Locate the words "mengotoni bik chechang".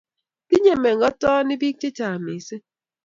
0.83-2.19